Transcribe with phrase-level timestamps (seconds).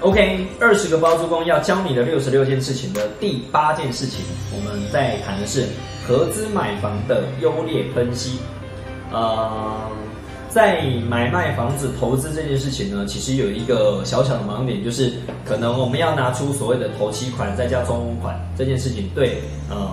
[0.00, 4.20] OK，二十个包租公要教你的六十六件事情的第八件事情，
[4.52, 5.66] 我们在谈的是
[6.06, 8.38] 合资买房的优劣分析。
[9.10, 9.90] 呃，
[10.50, 15.14] 在买卖房子投资这件事情呢，其实有一个小小的盲点，就是
[15.46, 19.40] 可能我们要拿出所谓的头期款再加装潢款这件事情，对，
[19.70, 19.88] 呃，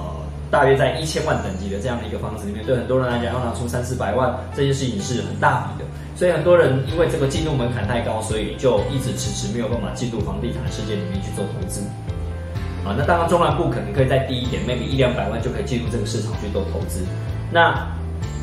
[0.53, 5.89] 大约在一千万等级的这样的一个房子里面，对很多人来讲要拿出三四百万这件事情是很大笔的。
[6.15, 11.81] 所以很多人因为这个进入门槛太高，所以就一直迟迟没有办法进入房地产世界里面去做投资。
[12.85, 17.03] 啊，那当然中南部可能可以再低一点，maybe 一两百万就可以进入这个市场去做投资。
[17.51, 17.87] 那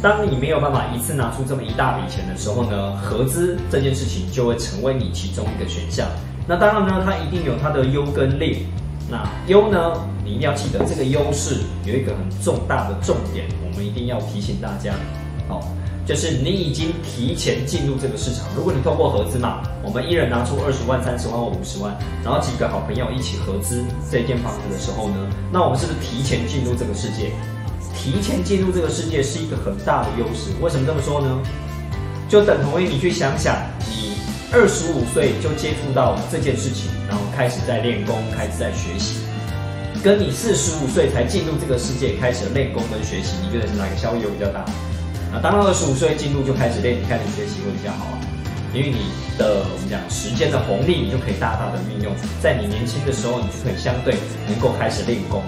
[0.02, 6.08] 当你没有办法一次拿出这么一大笔钱的时候呢，合资这件事情就会成为你其中一个选项。
[6.48, 8.56] 那当然呢，它一定有它的优跟劣。
[9.10, 9.92] 那优呢，
[10.24, 14.94] 你一定要记得这个优势有一个很重大的重点，我们一定要提醒大家。
[15.48, 15.60] 好。
[16.06, 18.44] 就是你已经提前进入这个市场。
[18.56, 21.94] 如果你透过合资嘛，我们一人拿出二十万、三十万或五十万，
[22.24, 25.14] 然后几个好朋友一起合资这间房子的时候呢，
[25.52, 27.30] 那我们是不是提前进入这个世界？
[27.94, 30.50] 提前进入这个世界是一个很大的优势。
[30.60, 31.38] 为什么这么说呢？
[32.28, 33.54] 就等同于你去想想，
[33.88, 34.09] 你
[34.52, 39.20] 二十五岁就接触到这件事情，然后开始在练功，开始在学习，
[40.02, 44.66] 跟你四十五岁才进入这个世界开始练功跟学习，你觉得是哪个效益比较大？
[45.30, 48.18] 啊，当二十五岁进入就开始练，开始学习会比较好啊，
[48.74, 48.98] 因为你
[49.38, 52.10] 的我们讲时间的红利，你就可以大大的运用，
[52.42, 54.18] 在你年轻的时候，你就可以相对
[54.50, 55.40] 能够开始练功。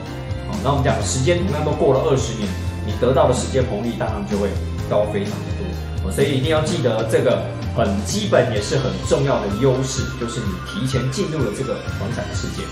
[0.46, 2.46] 好，那我们讲时间同样都过了二十年，
[2.86, 4.46] 你得到的时间红利当然就会
[4.88, 5.61] 高非常多。
[6.10, 7.42] 所以一定要记得这个
[7.76, 12.62] 很基本也是很重要的优势，就是你提前进入了这个房产的世界。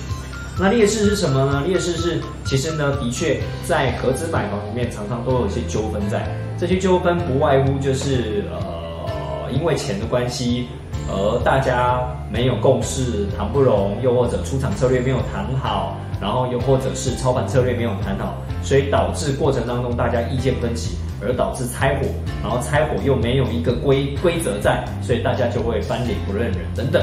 [0.58, 1.62] 那劣势是什么呢？
[1.66, 6.28] 劣势是其实呢，的确在合资买房里面常常都有一些纠纷在。
[6.58, 10.68] 这些纠纷不外乎就是呃，因为钱的关系，
[11.08, 22.06] 而大家没有共识，谈不拢，又或者出场策略没有谈好，然后又或者是操盘策略没有谈好，所以导致过程当中大家意见分歧，而导致拆伙，
[22.42, 27.02] 然后拆伙又没有一个规规则在，所以大家就会翻脸不认人等等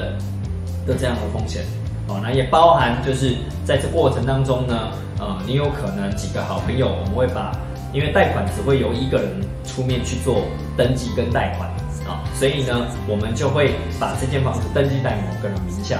[0.85, 1.63] 的这样的风险。
[2.07, 3.35] 哦，那也包含就是
[3.65, 7.51] 在这过程当中呢，呃，你有可能几个好朋友，我们会把。
[7.93, 9.31] 因为贷款只会由一个人
[9.63, 10.43] 出面去做
[10.75, 11.69] 登记跟贷款
[12.05, 15.97] 啊，所以呢，我们就会把这间房子登记在某个人名下。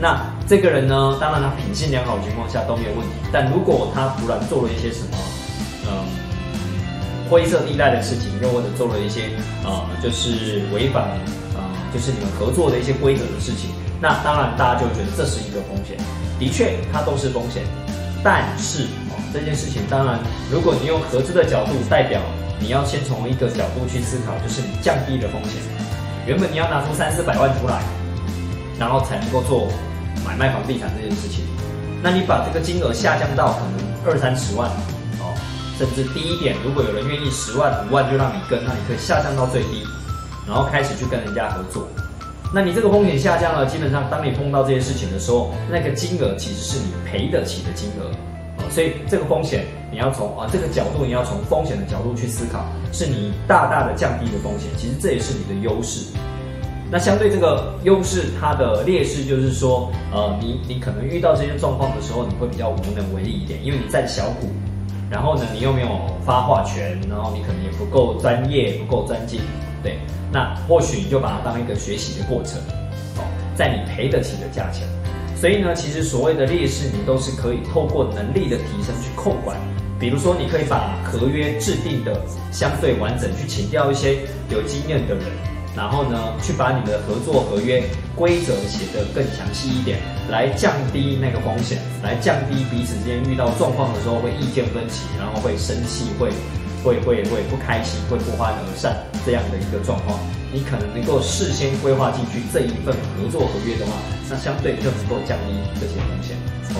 [0.00, 3.14] 那这个人呢，当然他品性良好的情况下都没有问题。
[3.32, 5.16] 但如果他突然做了一些什么，
[5.86, 6.04] 嗯，
[7.30, 9.30] 灰色地带的事情，又或者做了一些
[9.64, 11.04] 呃，就是违反
[11.54, 11.62] 呃，
[11.94, 13.70] 就是你们合作的一些规则的事情，
[14.02, 15.96] 那当然大家就觉得这是一个风险。
[16.38, 17.62] 的确，它都是风险，
[18.22, 18.84] 但是。
[19.32, 20.18] 这件事情，当然，
[20.50, 22.20] 如果你用合资的角度代表，
[22.58, 25.62] 你要先从一个角度去思考，就是你降低了风险。
[26.26, 27.80] 原本你要拿出三四百万出来，
[28.76, 29.68] 然后才能够做
[30.26, 31.44] 买卖房地产这件事情，
[32.02, 34.68] 那你把这个金额下降到可能二三十万，
[35.80, 39.82] 甚至低一点，如果有人愿意十万、五万就让你跟，那你可以下降到最低，
[40.46, 41.88] 然后开始去跟人家合作。
[42.52, 48.12] 那你这个风险下降了，基本上当你碰到这些事情的时候，那个金额其实是你赔得起的金额。
[48.68, 54.68] 所以这个风险，你要从啊这个角度，你要从风险的角度去思考，是你大大的降低的风险。
[54.76, 56.04] 其实这也是你的优势。
[56.90, 64.48] 那相对这个优势，它的劣势就是说，呃，你你可能遇到这些状况的时候，你会比较无能为力一点，因为你在小股，
[65.10, 65.88] 然后呢，你又没有
[66.24, 69.40] 发话权，然后你可能也不够专业，不够专精，
[69.82, 69.98] 对。
[70.32, 72.60] 那或许你就把它当一个学习的过程，
[73.16, 73.26] 哦，
[73.56, 74.86] 在你赔得起的价钱。
[75.34, 79.56] 所以呢，其实所谓的劣势，你都是可以透过能力的提升去控管。
[79.98, 82.22] 比如说，你可以把合约制定的
[82.52, 85.24] 相对完整，去请调一些有经验的人，
[85.76, 87.82] 然后呢，去把你的合作合约
[88.14, 89.98] 规则写得更详细一点，
[90.30, 96.30] 来降低那个风险，来降低彼此之间遇到状况的时候会意见分歧，然后会生气，会
[96.84, 98.96] 会会会不开心，会不欢而散
[99.26, 100.18] 这样的一个状况。
[100.52, 103.92] 你可能能够事先规划进去这一份合作合约的话，
[104.30, 106.36] 那相对就能够降低这些风险。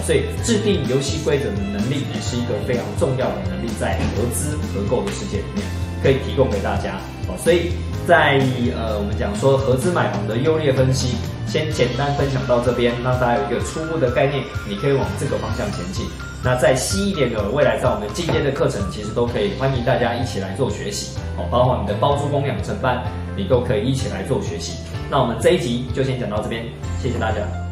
[0.06, 5.66] 所以制定游戏规则的能力也是一个非常重要的能力，在合资合购的世界里面
[6.02, 6.98] 可以提供给大家。
[7.28, 7.72] 哦，所以
[8.06, 8.40] 在
[8.76, 11.14] 呃我们讲说合资买房的优劣分析，
[11.46, 16.06] 先简单分享到这边，让大家有一个初步的概念，你可以往这个方向前进。
[16.42, 21.18] 那再细一点的，未来在我们进阶的课程，其实都可以欢迎大家一起来做学习。
[21.36, 23.02] 哦，包括你的包租公养成班。
[23.36, 24.76] 你都可以一起来做学习。
[25.08, 26.64] 那我们这一集就先讲到这边，
[27.00, 27.69] 谢谢大家。